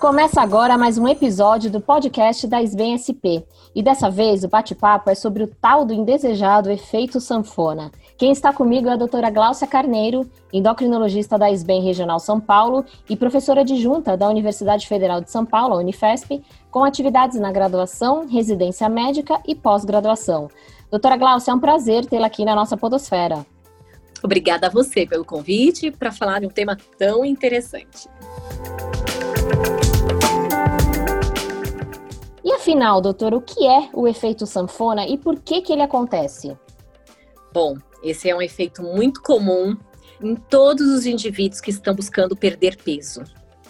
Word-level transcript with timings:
Começa 0.00 0.40
agora 0.40 0.78
mais 0.78 0.96
um 0.96 1.06
episódio 1.06 1.70
do 1.70 1.78
podcast 1.78 2.46
da 2.46 2.62
SBEM 2.62 2.96
SP. 2.96 3.44
E 3.74 3.82
dessa 3.82 4.08
vez 4.08 4.42
o 4.42 4.48
bate-papo 4.48 5.10
é 5.10 5.14
sobre 5.14 5.44
o 5.44 5.46
tal 5.46 5.84
do 5.84 5.92
indesejado 5.92 6.70
efeito 6.70 7.20
sanfona. 7.20 7.92
Quem 8.16 8.32
está 8.32 8.50
comigo 8.50 8.88
é 8.88 8.92
a 8.92 8.96
doutora 8.96 9.28
Gláucia 9.28 9.66
Carneiro, 9.66 10.26
endocrinologista 10.50 11.36
da 11.36 11.50
SBEM 11.50 11.82
Regional 11.82 12.18
São 12.18 12.40
Paulo 12.40 12.82
e 13.10 13.14
professora 13.14 13.60
adjunta 13.60 14.16
da 14.16 14.26
Universidade 14.26 14.88
Federal 14.88 15.20
de 15.20 15.30
São 15.30 15.44
Paulo, 15.44 15.76
Unifesp, 15.76 16.42
com 16.70 16.82
atividades 16.82 17.38
na 17.38 17.52
graduação, 17.52 18.26
residência 18.26 18.88
médica 18.88 19.38
e 19.46 19.54
pós-graduação. 19.54 20.48
Doutora 20.90 21.18
Gláucia, 21.18 21.50
é 21.50 21.54
um 21.54 21.60
prazer 21.60 22.06
tê-la 22.06 22.28
aqui 22.28 22.46
na 22.46 22.54
nossa 22.54 22.74
podosfera. 22.74 23.44
Obrigada 24.22 24.68
a 24.68 24.70
você 24.70 25.06
pelo 25.06 25.26
convite 25.26 25.90
para 25.90 26.10
falar 26.10 26.40
de 26.40 26.46
um 26.46 26.50
tema 26.50 26.74
tão 26.96 27.22
interessante. 27.22 28.08
E 32.44 32.52
afinal, 32.52 33.00
doutor, 33.00 33.34
o 33.34 33.40
que 33.40 33.66
é 33.66 33.90
o 33.92 34.08
efeito 34.08 34.46
sanfona 34.46 35.06
e 35.06 35.18
por 35.18 35.38
que, 35.40 35.60
que 35.60 35.72
ele 35.72 35.82
acontece? 35.82 36.56
Bom, 37.52 37.76
esse 38.02 38.30
é 38.30 38.36
um 38.36 38.40
efeito 38.40 38.82
muito 38.82 39.20
comum 39.22 39.76
em 40.22 40.34
todos 40.34 40.86
os 40.86 41.06
indivíduos 41.06 41.60
que 41.60 41.70
estão 41.70 41.94
buscando 41.94 42.36
perder 42.36 42.76
peso. 42.76 43.22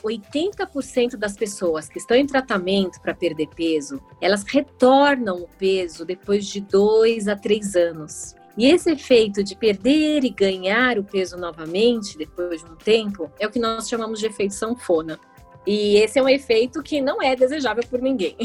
80% 0.03 1.17
das 1.17 1.37
pessoas 1.37 1.89
que 1.89 1.99
estão 1.99 2.17
em 2.17 2.27
tratamento 2.27 3.01
para 3.01 3.15
perder 3.15 3.49
peso, 3.49 4.01
elas 4.21 4.45
retornam 4.45 5.43
o 5.43 5.49
peso 5.59 6.05
depois 6.05 6.47
de 6.47 6.61
dois 6.61 7.29
a 7.29 7.37
três 7.37 7.77
anos. 7.77 8.35
E 8.57 8.67
esse 8.67 8.91
efeito 8.91 9.45
de 9.45 9.55
perder 9.55 10.25
e 10.25 10.31
ganhar 10.31 10.99
o 10.99 11.05
peso 11.05 11.37
novamente 11.37 12.19
depois 12.19 12.63
de 12.63 12.71
um 12.71 12.77
tempo 12.77 13.31
é 13.39 13.47
o 13.47 13.51
que 13.51 13.59
nós 13.59 13.89
chamamos 13.89 14.19
de 14.19 14.27
efeito 14.27 14.55
sanfona. 14.55 15.19
E 15.67 15.97
esse 15.97 16.19
é 16.19 16.23
um 16.23 16.29
efeito 16.29 16.83
que 16.83 17.01
não 17.01 17.23
é 17.23 17.37
desejável 17.37 17.85
por 17.89 18.01
ninguém. 18.01 18.37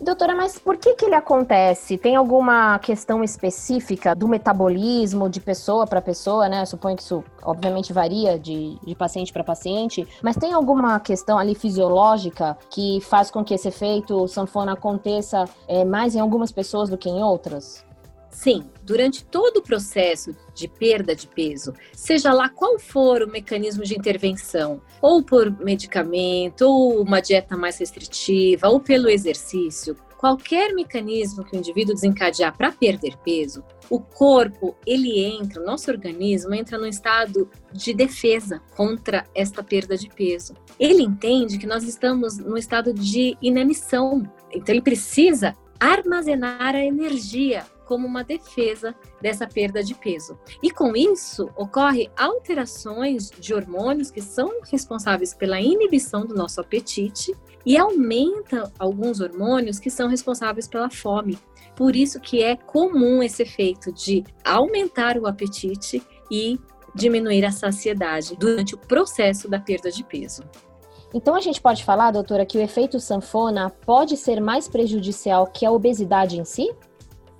Doutora, 0.00 0.32
mas 0.32 0.56
por 0.56 0.76
que, 0.76 0.94
que 0.94 1.06
ele 1.06 1.16
acontece? 1.16 1.98
Tem 1.98 2.14
alguma 2.14 2.78
questão 2.78 3.24
específica 3.24 4.14
do 4.14 4.28
metabolismo 4.28 5.28
de 5.28 5.40
pessoa 5.40 5.88
para 5.88 6.00
pessoa, 6.00 6.48
né? 6.48 6.64
Suponho 6.64 6.96
que 6.96 7.02
isso, 7.02 7.24
obviamente, 7.42 7.92
varia 7.92 8.38
de, 8.38 8.78
de 8.86 8.94
paciente 8.94 9.32
para 9.32 9.42
paciente, 9.42 10.06
mas 10.22 10.36
tem 10.36 10.52
alguma 10.52 11.00
questão 11.00 11.36
ali 11.36 11.52
fisiológica 11.56 12.56
que 12.70 13.00
faz 13.00 13.28
com 13.28 13.42
que 13.42 13.54
esse 13.54 13.66
efeito 13.66 14.28
sanfona 14.28 14.74
aconteça 14.74 15.46
é, 15.66 15.84
mais 15.84 16.14
em 16.14 16.20
algumas 16.20 16.52
pessoas 16.52 16.88
do 16.88 16.96
que 16.96 17.08
em 17.08 17.20
outras? 17.20 17.84
Sim, 18.38 18.70
durante 18.84 19.24
todo 19.24 19.56
o 19.56 19.62
processo 19.62 20.30
de 20.54 20.68
perda 20.68 21.12
de 21.12 21.26
peso, 21.26 21.74
seja 21.92 22.32
lá 22.32 22.48
qual 22.48 22.78
for 22.78 23.20
o 23.20 23.28
mecanismo 23.28 23.82
de 23.82 23.98
intervenção, 23.98 24.80
ou 25.02 25.24
por 25.24 25.50
medicamento, 25.58 26.62
ou 26.62 27.02
uma 27.02 27.18
dieta 27.18 27.56
mais 27.56 27.78
restritiva, 27.78 28.68
ou 28.68 28.78
pelo 28.78 29.08
exercício, 29.08 29.96
qualquer 30.16 30.72
mecanismo 30.72 31.44
que 31.44 31.56
o 31.56 31.58
indivíduo 31.58 31.96
desencadear 31.96 32.56
para 32.56 32.70
perder 32.70 33.16
peso, 33.24 33.64
o 33.90 33.98
corpo, 33.98 34.76
ele 34.86 35.18
entra, 35.18 35.60
o 35.60 35.66
nosso 35.66 35.90
organismo 35.90 36.54
entra 36.54 36.78
num 36.78 36.86
estado 36.86 37.50
de 37.72 37.92
defesa 37.92 38.62
contra 38.76 39.26
esta 39.34 39.64
perda 39.64 39.96
de 39.96 40.08
peso. 40.10 40.54
Ele 40.78 41.02
entende 41.02 41.58
que 41.58 41.66
nós 41.66 41.82
estamos 41.82 42.38
no 42.38 42.56
estado 42.56 42.94
de 42.94 43.36
inanição, 43.42 44.22
então 44.52 44.72
ele 44.72 44.82
precisa 44.82 45.56
armazenar 45.80 46.76
a 46.76 46.84
energia 46.84 47.66
como 47.88 48.06
uma 48.06 48.22
defesa 48.22 48.94
dessa 49.20 49.46
perda 49.46 49.82
de 49.82 49.94
peso. 49.94 50.38
E 50.62 50.70
com 50.70 50.94
isso, 50.94 51.48
ocorre 51.56 52.10
alterações 52.14 53.30
de 53.30 53.54
hormônios 53.54 54.10
que 54.10 54.20
são 54.20 54.60
responsáveis 54.70 55.32
pela 55.32 55.58
inibição 55.58 56.26
do 56.26 56.34
nosso 56.34 56.60
apetite 56.60 57.34
e 57.64 57.78
aumenta 57.78 58.70
alguns 58.78 59.20
hormônios 59.20 59.80
que 59.80 59.88
são 59.88 60.06
responsáveis 60.06 60.68
pela 60.68 60.90
fome. 60.90 61.38
Por 61.74 61.96
isso 61.96 62.20
que 62.20 62.42
é 62.42 62.56
comum 62.56 63.22
esse 63.22 63.42
efeito 63.42 63.90
de 63.90 64.22
aumentar 64.44 65.16
o 65.16 65.26
apetite 65.26 66.02
e 66.30 66.60
diminuir 66.94 67.44
a 67.46 67.50
saciedade 67.50 68.36
durante 68.36 68.74
o 68.74 68.78
processo 68.78 69.48
da 69.48 69.58
perda 69.58 69.90
de 69.90 70.04
peso. 70.04 70.42
Então 71.14 71.34
a 71.34 71.40
gente 71.40 71.60
pode 71.60 71.84
falar, 71.84 72.10
doutora, 72.10 72.44
que 72.44 72.58
o 72.58 72.60
efeito 72.60 73.00
sanfona 73.00 73.70
pode 73.70 74.14
ser 74.14 74.42
mais 74.42 74.68
prejudicial 74.68 75.46
que 75.46 75.64
a 75.64 75.70
obesidade 75.70 76.38
em 76.38 76.44
si? 76.44 76.70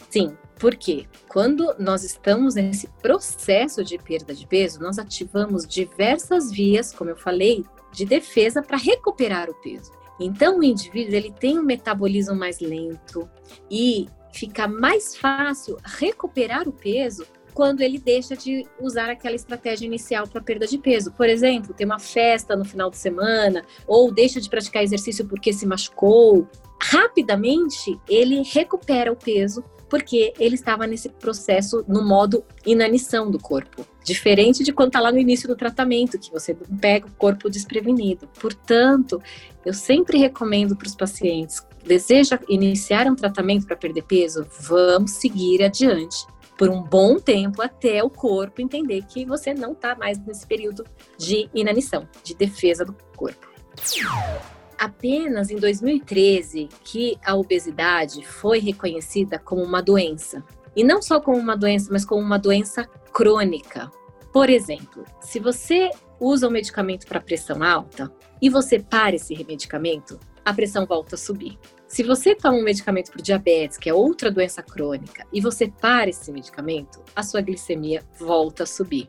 Sim, 0.09 0.37
porque 0.59 1.07
quando 1.29 1.75
nós 1.79 2.03
estamos 2.03 2.55
nesse 2.55 2.89
processo 3.01 3.85
de 3.85 3.97
perda 3.97 4.35
de 4.35 4.47
peso, 4.47 4.81
nós 4.81 4.99
ativamos 4.99 5.67
diversas 5.67 6.51
vias, 6.51 6.93
como 6.93 7.11
eu 7.11 7.17
falei, 7.17 7.65
de 7.93 8.05
defesa 8.05 8.63
para 8.63 8.77
recuperar 8.77 9.49
o 9.49 9.55
peso. 9.55 9.93
Então 10.21 10.59
o 10.59 10.65
indivíduo 10.65 11.15
ele 11.15 11.33
tem 11.33 11.59
um 11.59 11.63
metabolismo 11.63 12.35
mais 12.35 12.59
lento 12.61 13.29
e 13.71 14.09
fica 14.33 14.67
mais 14.67 15.17
fácil 15.17 15.79
recuperar 15.85 16.69
o 16.69 16.73
peso 16.73 17.25
quando 17.55 17.81
ele 17.81 17.99
deixa 17.99 18.37
de 18.37 18.67
usar 18.81 19.11
aquela 19.11 19.35
estratégia 19.35 19.87
inicial 19.87 20.27
para 20.27 20.41
perda 20.41 20.67
de 20.67 20.79
peso. 20.79 21.13
Por 21.13 21.29
exemplo, 21.29 21.75
ter 21.75 21.85
uma 21.85 21.99
festa 21.99 22.55
no 22.55 22.65
final 22.65 22.91
de 22.91 22.97
semana 22.97 23.65
ou 23.87 24.13
deixa 24.13 24.41
de 24.41 24.49
praticar 24.49 24.83
exercício 24.83 25.27
porque 25.27 25.53
se 25.53 25.67
machucou. 25.67 26.49
Rapidamente 26.81 27.99
ele 28.09 28.43
recupera 28.43 29.11
o 29.11 29.17
peso 29.17 29.65
porque 29.88 30.32
ele 30.38 30.54
estava 30.54 30.87
nesse 30.87 31.09
processo 31.09 31.84
no 31.88 32.04
modo 32.04 32.44
inanição 32.66 33.31
do 33.31 33.38
corpo. 33.38 33.87
Diferente 34.04 34.62
de 34.62 34.72
quando 34.72 34.88
está 34.88 35.00
lá 35.00 35.12
no 35.12 35.19
início 35.19 35.49
do 35.49 35.56
tratamento, 35.56 36.19
que 36.19 36.31
você 36.31 36.54
pega 36.81 37.06
o 37.06 37.12
corpo 37.12 37.50
desprevenido. 37.50 38.28
Portanto, 38.41 39.21
eu 39.65 39.75
sempre 39.75 40.19
recomendo 40.19 40.77
para 40.77 40.87
os 40.87 40.94
pacientes 40.94 41.66
deseja 41.84 42.38
iniciar 42.48 43.06
um 43.06 43.16
tratamento 43.16 43.66
para 43.66 43.77
perder 43.77 44.03
peso, 44.03 44.47
vamos 44.60 45.12
seguir 45.12 45.65
adiante 45.65 46.27
por 46.56 46.69
um 46.69 46.82
bom 46.82 47.19
tempo 47.19 47.62
até 47.62 48.03
o 48.03 48.10
corpo 48.10 48.60
entender 48.60 49.03
que 49.03 49.25
você 49.25 49.54
não 49.54 49.72
está 49.72 49.94
mais 49.94 50.19
nesse 50.19 50.47
período 50.47 50.84
de 51.16 51.48
inanição, 51.54 52.06
de 52.22 52.34
defesa 52.34 52.84
do 52.84 52.94
corpo 53.16 53.48
apenas 54.78 55.50
em 55.50 55.56
2013 55.56 56.69
que 56.84 57.19
a 57.25 57.34
obesidade 57.34 58.25
foi 58.25 58.61
reconhecida 58.61 59.39
como 59.39 59.62
uma 59.62 59.83
doença. 59.83 60.43
E 60.77 60.84
não 60.84 61.03
só 61.03 61.21
como 61.21 61.39
uma 61.39 61.56
doença, 61.56 61.89
mas 61.91 62.05
como 62.05 62.22
uma 62.22 62.39
doença 62.39 62.84
crônica. 63.12 63.91
Por 64.33 64.49
exemplo, 64.49 65.05
se 65.21 65.41
você 65.41 65.91
usa 66.21 66.47
um 66.47 66.53
medicamento 66.53 67.06
para 67.06 67.21
pressão 67.21 67.62
alta 67.62 68.12
e 68.41 68.49
você 68.49 68.78
para 68.78 69.16
esse 69.16 69.34
medicamento, 69.44 70.19
a 70.44 70.53
pressão 70.53 70.87
volta 70.87 71.15
a 71.15 71.19
subir. 71.19 71.59
Se 71.87 72.03
você 72.03 72.34
toma 72.34 72.59
um 72.59 72.62
medicamento 72.62 73.10
para 73.10 73.22
diabetes, 73.22 73.78
que 73.78 73.89
é 73.89 73.95
outra 73.95 74.31
doença 74.31 74.62
crônica, 74.62 75.27
e 75.33 75.41
você 75.41 75.69
para 75.69 76.10
esse 76.10 76.31
medicamento, 76.31 77.03
a 77.16 77.22
sua 77.22 77.41
glicemia 77.41 78.03
volta 78.19 78.62
a 78.65 78.66
subir. 78.66 79.09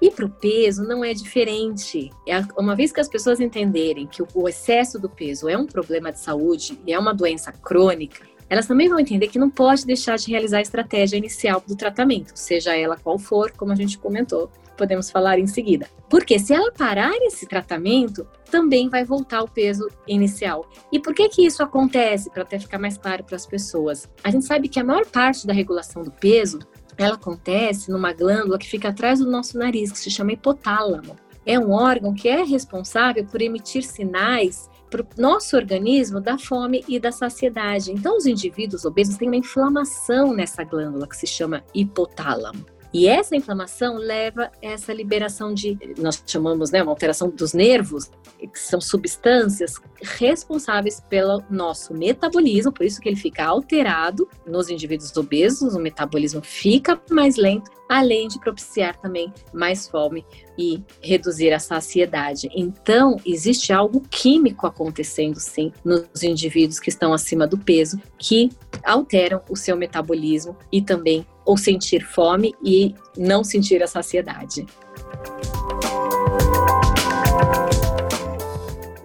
E 0.00 0.10
para 0.10 0.26
o 0.26 0.30
peso 0.30 0.84
não 0.84 1.04
é 1.04 1.12
diferente. 1.12 2.10
É 2.26 2.40
uma 2.56 2.76
vez 2.76 2.92
que 2.92 3.00
as 3.00 3.08
pessoas 3.08 3.40
entenderem 3.40 4.06
que 4.06 4.22
o 4.22 4.48
excesso 4.48 4.98
do 4.98 5.08
peso 5.08 5.48
é 5.48 5.56
um 5.56 5.66
problema 5.66 6.12
de 6.12 6.20
saúde 6.20 6.78
e 6.86 6.92
é 6.92 6.98
uma 6.98 7.12
doença 7.12 7.52
crônica, 7.52 8.22
elas 8.50 8.66
também 8.66 8.88
vão 8.88 8.98
entender 8.98 9.28
que 9.28 9.38
não 9.38 9.50
pode 9.50 9.84
deixar 9.84 10.16
de 10.16 10.30
realizar 10.30 10.58
a 10.58 10.62
estratégia 10.62 11.18
inicial 11.18 11.62
do 11.66 11.76
tratamento, 11.76 12.32
seja 12.34 12.74
ela 12.74 12.96
qual 12.96 13.18
for, 13.18 13.50
como 13.52 13.72
a 13.72 13.74
gente 13.74 13.98
comentou, 13.98 14.50
podemos 14.76 15.10
falar 15.10 15.38
em 15.38 15.46
seguida. 15.46 15.86
Porque 16.08 16.38
se 16.38 16.54
ela 16.54 16.72
parar 16.72 17.12
esse 17.22 17.46
tratamento, 17.46 18.26
também 18.50 18.88
vai 18.88 19.04
voltar 19.04 19.42
o 19.42 19.48
peso 19.48 19.88
inicial. 20.06 20.66
E 20.90 20.98
por 20.98 21.12
que 21.12 21.28
que 21.28 21.44
isso 21.44 21.62
acontece? 21.62 22.30
Para 22.30 22.44
até 22.44 22.58
ficar 22.58 22.78
mais 22.78 22.96
claro 22.96 23.24
para 23.24 23.36
as 23.36 23.44
pessoas. 23.44 24.08
A 24.22 24.30
gente 24.30 24.46
sabe 24.46 24.68
que 24.68 24.80
a 24.80 24.84
maior 24.84 25.04
parte 25.04 25.46
da 25.46 25.52
regulação 25.52 26.02
do 26.02 26.12
peso 26.12 26.60
ela 26.98 27.14
acontece 27.14 27.90
numa 27.90 28.12
glândula 28.12 28.58
que 28.58 28.68
fica 28.68 28.88
atrás 28.88 29.20
do 29.20 29.30
nosso 29.30 29.56
nariz, 29.56 29.92
que 29.92 29.98
se 29.98 30.10
chama 30.10 30.32
hipotálamo. 30.32 31.16
É 31.46 31.58
um 31.58 31.70
órgão 31.70 32.12
que 32.12 32.28
é 32.28 32.42
responsável 32.42 33.24
por 33.24 33.40
emitir 33.40 33.82
sinais 33.82 34.68
para 34.90 35.02
o 35.02 35.06
nosso 35.16 35.56
organismo 35.56 36.20
da 36.20 36.36
fome 36.36 36.84
e 36.88 36.98
da 36.98 37.12
saciedade. 37.12 37.92
Então, 37.92 38.16
os 38.16 38.26
indivíduos 38.26 38.84
obesos 38.84 39.16
têm 39.16 39.28
uma 39.28 39.36
inflamação 39.36 40.34
nessa 40.34 40.64
glândula 40.64 41.06
que 41.06 41.16
se 41.16 41.26
chama 41.26 41.64
hipotálamo. 41.72 42.66
E 42.92 43.06
essa 43.06 43.36
inflamação 43.36 43.96
leva 43.96 44.50
a 44.62 44.66
essa 44.66 44.92
liberação 44.92 45.52
de, 45.52 45.78
nós 45.98 46.22
chamamos, 46.26 46.70
né, 46.70 46.82
uma 46.82 46.92
alteração 46.92 47.28
dos 47.28 47.52
nervos, 47.52 48.10
que 48.38 48.58
são 48.58 48.80
substâncias 48.80 49.74
responsáveis 50.00 51.00
pelo 51.08 51.42
nosso 51.50 51.92
metabolismo, 51.92 52.72
por 52.72 52.86
isso 52.86 53.00
que 53.00 53.08
ele 53.08 53.16
fica 53.16 53.44
alterado 53.44 54.28
nos 54.46 54.70
indivíduos 54.70 55.14
obesos, 55.16 55.74
o 55.74 55.80
metabolismo 55.80 56.40
fica 56.42 57.00
mais 57.10 57.36
lento, 57.36 57.70
além 57.88 58.28
de 58.28 58.38
propiciar 58.38 58.96
também 59.00 59.32
mais 59.52 59.88
fome 59.88 60.24
e 60.56 60.82
reduzir 61.00 61.52
a 61.52 61.58
saciedade. 61.58 62.48
Então, 62.54 63.16
existe 63.24 63.72
algo 63.72 64.00
químico 64.10 64.66
acontecendo 64.66 65.40
sim 65.40 65.72
nos 65.84 66.22
indivíduos 66.22 66.78
que 66.78 66.90
estão 66.90 67.12
acima 67.12 67.46
do 67.46 67.56
peso 67.56 68.00
que 68.18 68.50
alteram 68.84 69.40
o 69.48 69.56
seu 69.56 69.76
metabolismo 69.76 70.56
e 70.70 70.82
também 70.82 71.26
ou 71.48 71.56
sentir 71.56 72.04
fome 72.04 72.54
e 72.62 72.94
não 73.16 73.42
sentir 73.42 73.82
a 73.82 73.86
saciedade. 73.86 74.66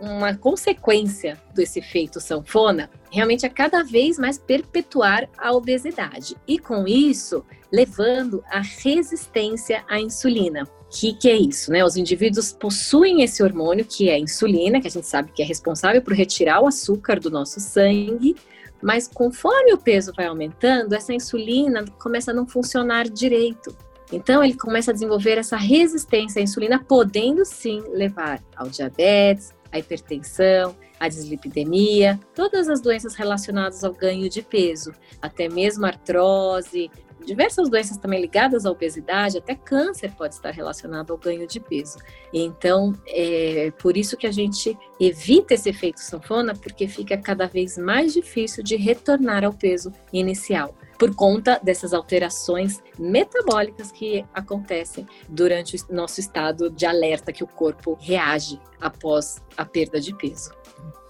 uma 0.01 0.37
consequência 0.37 1.37
desse 1.53 1.79
efeito 1.79 2.21
sanfona, 2.21 2.89
realmente 3.11 3.45
é 3.45 3.49
cada 3.49 3.83
vez 3.83 4.17
mais 4.17 4.37
perpetuar 4.37 5.29
a 5.37 5.51
obesidade. 5.51 6.37
E 6.47 6.57
com 6.57 6.87
isso, 6.87 7.43
levando 7.69 8.41
à 8.49 8.61
resistência 8.61 9.83
à 9.89 9.99
insulina. 9.99 10.63
O 10.63 10.89
que, 10.89 11.13
que 11.13 11.27
é 11.27 11.35
isso? 11.35 11.71
Né? 11.71 11.83
Os 11.83 11.97
indivíduos 11.97 12.53
possuem 12.53 13.21
esse 13.21 13.43
hormônio, 13.43 13.83
que 13.83 14.07
é 14.07 14.13
a 14.13 14.19
insulina, 14.19 14.79
que 14.79 14.87
a 14.87 14.91
gente 14.91 15.07
sabe 15.07 15.33
que 15.33 15.41
é 15.41 15.45
responsável 15.45 16.01
por 16.01 16.13
retirar 16.13 16.61
o 16.61 16.67
açúcar 16.67 17.19
do 17.19 17.29
nosso 17.29 17.59
sangue, 17.59 18.33
mas 18.83 19.07
conforme 19.07 19.73
o 19.73 19.77
peso 19.77 20.11
vai 20.15 20.25
aumentando, 20.25 20.93
essa 20.93 21.13
insulina 21.13 21.85
começa 21.99 22.31
a 22.31 22.33
não 22.33 22.45
funcionar 22.45 23.07
direito. 23.07 23.75
Então, 24.11 24.43
ele 24.43 24.55
começa 24.55 24.91
a 24.91 24.93
desenvolver 24.93 25.37
essa 25.37 25.57
resistência 25.57 26.39
à 26.39 26.43
insulina, 26.43 26.83
podendo 26.83 27.45
sim 27.45 27.81
levar 27.89 28.43
ao 28.55 28.67
diabetes, 28.67 29.55
à 29.71 29.79
hipertensão, 29.79 30.75
à 30.99 31.07
dislipidemia, 31.07 32.19
todas 32.35 32.69
as 32.69 32.79
doenças 32.79 33.15
relacionadas 33.15 33.83
ao 33.83 33.93
ganho 33.93 34.29
de 34.29 34.41
peso, 34.41 34.93
até 35.21 35.49
mesmo 35.49 35.85
artrose, 35.85 36.91
diversas 37.25 37.69
doenças 37.69 37.97
também 37.97 38.21
ligadas 38.21 38.65
à 38.65 38.71
obesidade, 38.71 39.37
até 39.37 39.55
câncer 39.55 40.11
pode 40.15 40.35
estar 40.35 40.51
relacionado 40.51 41.11
ao 41.11 41.17
ganho 41.17 41.47
de 41.47 41.59
peso. 41.59 41.97
Então, 42.33 42.93
é 43.07 43.71
por 43.79 43.97
isso 43.97 44.17
que 44.17 44.27
a 44.27 44.31
gente 44.31 44.77
evita 44.99 45.53
esse 45.53 45.69
efeito 45.69 45.99
sanfona, 45.99 46.53
porque 46.53 46.87
fica 46.87 47.17
cada 47.17 47.47
vez 47.47 47.77
mais 47.77 48.13
difícil 48.13 48.63
de 48.63 48.75
retornar 48.75 49.43
ao 49.43 49.53
peso 49.53 49.91
inicial 50.11 50.75
por 50.97 51.13
conta 51.15 51.59
dessas 51.61 51.93
alterações 51.93 52.81
metabólicas 52.97 53.91
que 53.91 54.23
acontecem 54.33 55.05
durante 55.27 55.75
o 55.75 55.93
nosso 55.93 56.19
estado 56.19 56.69
de 56.69 56.85
alerta 56.85 57.33
que 57.33 57.43
o 57.43 57.47
corpo 57.47 57.97
reage 57.99 58.59
após 58.79 59.41
a 59.57 59.65
perda 59.65 59.99
de 59.99 60.15
peso. 60.15 60.51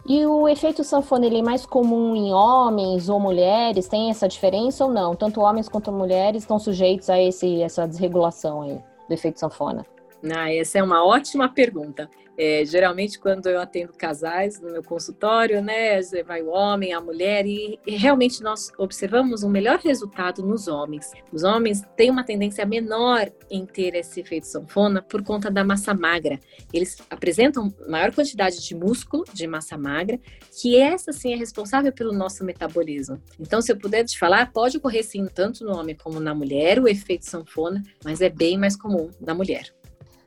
E 0.06 0.26
o 0.26 0.50
efeito 0.50 0.84
sanfona 0.84 1.26
ele 1.26 1.40
é 1.40 1.42
mais 1.42 1.66
comum 1.66 2.14
em 2.14 2.34
homens 2.34 3.08
ou 3.08 3.20
mulheres? 3.22 3.88
Tem 3.88 4.10
essa 4.10 4.28
diferença 4.28 4.84
ou 4.84 4.92
não? 4.92 5.16
Tanto 5.16 5.40
homens 5.40 5.70
quanto 5.70 5.94
mulheres 5.94 6.44
estão 6.44 6.60
sujeitos 6.60 7.10
a 7.10 7.18
esse, 7.22 7.62
essa 7.62 7.88
desregulação 7.88 8.64
aí 8.64 8.84
do 9.08 9.14
efeito 9.14 9.40
sanfona? 9.40 9.86
Ah, 10.32 10.54
essa 10.54 10.80
é 10.80 10.84
uma 10.84 11.06
ótima 11.06 11.50
pergunta. 11.50 12.10
É, 12.36 12.66
geralmente, 12.66 13.20
quando 13.20 13.48
eu 13.48 13.60
atendo 13.60 13.94
casais 13.94 14.60
no 14.60 14.72
meu 14.72 14.84
consultório, 14.84 15.62
né, 15.62 16.02
vai 16.26 16.42
o 16.42 16.50
homem, 16.50 16.92
a 16.94 17.00
mulher, 17.00 17.46
e, 17.46 17.80
e, 17.86 17.96
realmente 17.96 18.42
nós 18.42 18.72
observamos 18.78 19.44
um 19.44 19.50
melhor 19.50 19.80
resultado 19.80 20.42
nos 20.42 20.68
homens. 20.68 21.12
Os 21.32 21.44
homens 21.44 21.84
têm 21.96 22.10
uma 22.10 22.24
tendência 22.24 22.66
menor 22.66 23.32
em 23.52 23.66
ter 23.66 23.94
esse 23.96 24.22
efeito 24.22 24.48
sanfona 24.48 25.02
por 25.02 25.24
conta 25.24 25.52
da 25.52 25.64
massa 25.64 25.94
magra. 25.94 26.40
Eles 26.74 26.98
apresentam 27.10 27.72
maior 27.88 28.12
quantidade 28.12 28.66
de 28.66 28.74
músculo, 28.74 29.26
de 29.32 29.46
massa 29.46 29.78
magra, 29.78 30.20
que 30.60 30.76
essa 30.76 31.12
sim 31.12 31.34
é 31.34 31.36
responsável 31.36 31.92
pelo 31.92 32.14
nosso 32.14 32.44
metabolismo. 32.44 33.22
Então, 33.40 33.62
se 33.62 33.72
eu 33.72 33.78
puder 33.78 34.06
te 34.06 34.18
falar, 34.18 34.52
pode 34.52 34.78
ocorrer 34.78 35.04
sim, 35.04 35.28
tanto 35.28 35.64
no 35.64 35.78
homem 35.78 35.96
como 35.96 36.20
na 36.20 36.34
mulher, 36.34 36.80
o 36.80 36.88
efeito 36.88 37.26
sanfona, 37.26 37.84
mas 38.04 38.22
é 38.22 38.30
bem 38.30 38.58
mais 38.58 38.76
comum 38.76 39.12
na 39.22 39.36
mulher. 39.36 39.72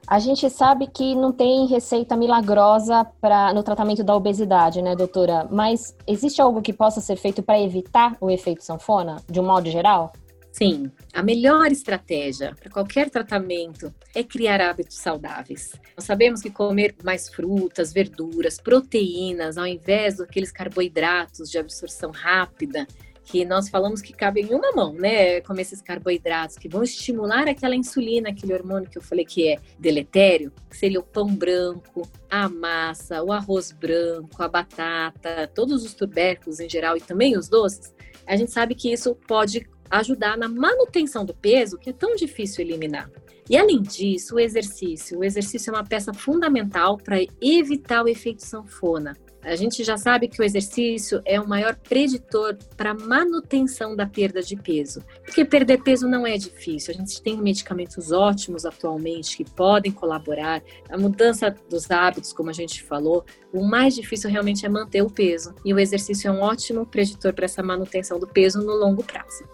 A 0.08 0.20
gente 0.20 0.48
sabe 0.48 0.86
que 0.86 1.16
não 1.16 1.32
tem 1.32 1.66
receita 1.66 2.16
milagrosa 2.16 3.04
para 3.20 3.52
no 3.52 3.64
tratamento 3.64 4.04
da 4.04 4.14
obesidade, 4.14 4.80
né, 4.80 4.94
doutora? 4.94 5.48
Mas 5.50 5.96
existe 6.06 6.40
algo 6.40 6.62
que 6.62 6.72
possa 6.72 7.00
ser 7.00 7.16
feito 7.16 7.42
para 7.42 7.60
evitar 7.60 8.16
o 8.20 8.30
efeito 8.30 8.62
sanfona, 8.62 9.16
de 9.28 9.40
um 9.40 9.44
modo 9.44 9.68
geral? 9.68 10.12
Sim, 10.52 10.92
a 11.12 11.24
melhor 11.24 11.72
estratégia 11.72 12.54
para 12.54 12.70
qualquer 12.70 13.10
tratamento 13.10 13.92
é 14.14 14.22
criar 14.22 14.60
hábitos 14.60 14.96
saudáveis. 14.96 15.72
Nós 15.96 16.06
sabemos 16.06 16.40
que 16.40 16.50
comer 16.50 16.94
mais 17.04 17.28
frutas, 17.28 17.92
verduras, 17.92 18.58
proteínas, 18.58 19.58
ao 19.58 19.66
invés 19.66 20.18
daqueles 20.18 20.52
carboidratos 20.52 21.50
de 21.50 21.58
absorção 21.58 22.12
rápida, 22.12 22.86
que 23.26 23.44
nós 23.44 23.68
falamos 23.68 24.00
que 24.00 24.12
cabe 24.12 24.40
em 24.40 24.54
uma 24.54 24.70
mão, 24.70 24.92
né? 24.92 25.40
Comer 25.40 25.62
esses 25.62 25.82
carboidratos 25.82 26.56
que 26.56 26.68
vão 26.68 26.84
estimular 26.84 27.48
aquela 27.48 27.74
insulina, 27.74 28.28
aquele 28.28 28.54
hormônio 28.54 28.88
que 28.88 28.96
eu 28.96 29.02
falei 29.02 29.24
que 29.24 29.48
é 29.48 29.58
deletério, 29.78 30.52
que 30.70 30.76
seria 30.76 31.00
o 31.00 31.02
pão 31.02 31.26
branco, 31.26 32.08
a 32.30 32.48
massa, 32.48 33.22
o 33.24 33.32
arroz 33.32 33.72
branco, 33.72 34.40
a 34.40 34.48
batata, 34.48 35.50
todos 35.52 35.84
os 35.84 35.92
tubérculos 35.92 36.60
em 36.60 36.68
geral 36.68 36.96
e 36.96 37.00
também 37.00 37.36
os 37.36 37.48
doces. 37.48 37.92
A 38.24 38.36
gente 38.36 38.52
sabe 38.52 38.76
que 38.76 38.92
isso 38.92 39.14
pode 39.26 39.68
ajudar 39.90 40.38
na 40.38 40.48
manutenção 40.48 41.24
do 41.24 41.34
peso, 41.34 41.78
que 41.78 41.90
é 41.90 41.92
tão 41.92 42.14
difícil 42.14 42.64
eliminar. 42.64 43.10
E 43.50 43.56
além 43.56 43.82
disso, 43.82 44.36
o 44.36 44.40
exercício. 44.40 45.18
O 45.18 45.24
exercício 45.24 45.70
é 45.70 45.74
uma 45.74 45.84
peça 45.84 46.14
fundamental 46.14 46.96
para 46.96 47.18
evitar 47.40 48.04
o 48.04 48.08
efeito 48.08 48.44
sanfona. 48.44 49.16
A 49.46 49.54
gente 49.54 49.84
já 49.84 49.96
sabe 49.96 50.26
que 50.26 50.40
o 50.40 50.44
exercício 50.44 51.22
é 51.24 51.40
o 51.40 51.48
maior 51.48 51.76
preditor 51.76 52.58
para 52.76 52.92
manutenção 52.92 53.94
da 53.94 54.04
perda 54.04 54.42
de 54.42 54.56
peso. 54.56 55.00
Porque 55.24 55.44
perder 55.44 55.84
peso 55.84 56.08
não 56.08 56.26
é 56.26 56.36
difícil. 56.36 56.92
A 56.92 56.96
gente 56.96 57.22
tem 57.22 57.36
medicamentos 57.36 58.10
ótimos 58.10 58.66
atualmente 58.66 59.36
que 59.36 59.48
podem 59.48 59.92
colaborar. 59.92 60.60
A 60.90 60.98
mudança 60.98 61.54
dos 61.70 61.88
hábitos, 61.92 62.32
como 62.32 62.50
a 62.50 62.52
gente 62.52 62.82
falou, 62.82 63.24
o 63.52 63.64
mais 63.64 63.94
difícil 63.94 64.28
realmente 64.28 64.66
é 64.66 64.68
manter 64.68 65.02
o 65.02 65.08
peso. 65.08 65.54
E 65.64 65.72
o 65.72 65.78
exercício 65.78 66.26
é 66.26 66.32
um 66.32 66.40
ótimo 66.40 66.84
preditor 66.84 67.32
para 67.32 67.44
essa 67.44 67.62
manutenção 67.62 68.18
do 68.18 68.26
peso 68.26 68.60
no 68.60 68.74
longo 68.74 69.04
prazo. 69.04 69.44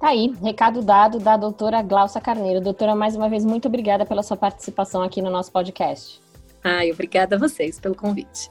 Tá 0.00 0.08
aí, 0.08 0.34
recado 0.42 0.82
dado 0.82 1.20
da 1.20 1.36
doutora 1.36 1.80
Glaucia 1.80 2.20
Carneiro. 2.20 2.60
Doutora, 2.60 2.96
mais 2.96 3.14
uma 3.14 3.28
vez, 3.28 3.44
muito 3.44 3.68
obrigada 3.68 4.04
pela 4.04 4.24
sua 4.24 4.36
participação 4.36 5.00
aqui 5.00 5.22
no 5.22 5.30
nosso 5.30 5.52
podcast. 5.52 6.20
Ai, 6.64 6.90
obrigada 6.90 7.36
a 7.36 7.38
vocês 7.38 7.78
pelo 7.78 7.94
convite. 7.94 8.50